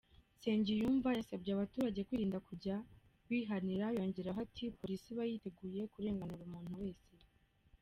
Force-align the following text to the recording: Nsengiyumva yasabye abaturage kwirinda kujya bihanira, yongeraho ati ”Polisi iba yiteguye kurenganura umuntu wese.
Nsengiyumva 0.37 1.09
yasabye 1.19 1.49
abaturage 1.53 1.99
kwirinda 2.07 2.37
kujya 2.47 2.75
bihanira, 3.29 3.85
yongeraho 3.97 4.39
ati 4.45 4.63
”Polisi 4.79 5.05
iba 5.13 5.23
yiteguye 5.29 5.81
kurenganura 5.93 6.43
umuntu 6.45 6.73
wese. 6.81 7.11